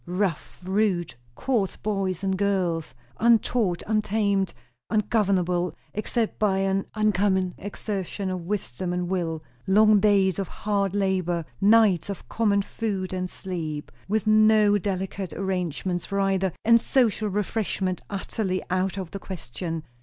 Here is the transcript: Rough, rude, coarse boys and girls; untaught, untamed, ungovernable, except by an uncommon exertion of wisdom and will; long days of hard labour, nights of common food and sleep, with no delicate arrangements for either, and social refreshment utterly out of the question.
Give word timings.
Rough, 0.07 0.59
rude, 0.63 1.13
coarse 1.35 1.77
boys 1.77 2.23
and 2.23 2.35
girls; 2.35 2.95
untaught, 3.19 3.83
untamed, 3.85 4.51
ungovernable, 4.89 5.75
except 5.93 6.39
by 6.39 6.57
an 6.57 6.87
uncommon 6.95 7.53
exertion 7.59 8.31
of 8.31 8.41
wisdom 8.47 8.93
and 8.93 9.09
will; 9.09 9.43
long 9.67 9.99
days 9.99 10.39
of 10.39 10.47
hard 10.47 10.95
labour, 10.95 11.45
nights 11.61 12.09
of 12.09 12.27
common 12.27 12.63
food 12.63 13.13
and 13.13 13.29
sleep, 13.29 13.91
with 14.07 14.25
no 14.25 14.79
delicate 14.79 15.33
arrangements 15.33 16.07
for 16.07 16.19
either, 16.19 16.51
and 16.65 16.81
social 16.81 17.29
refreshment 17.29 18.01
utterly 18.09 18.63
out 18.71 18.97
of 18.97 19.11
the 19.11 19.19
question. 19.19 19.83